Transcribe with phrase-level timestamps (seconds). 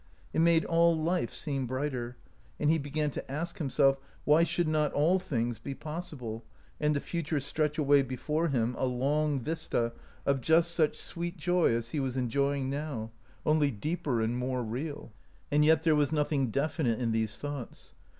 [0.33, 2.17] It made all life seem brighter,
[2.59, 6.43] and he began to ask him self why should not all things be possible,
[6.79, 9.93] and the future stretch away before him a long vista
[10.25, 13.11] of just such sweet joy as he was enjoying now,
[13.45, 15.11] only deeper and more real?
[15.51, 17.93] And yet there was nothing definite in these thoughts.